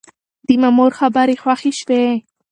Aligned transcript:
د 0.47 0.49
مامور 0.61 0.91
خبرې 0.99 1.35
خوښې 1.41 1.71
شوې. 1.79 2.03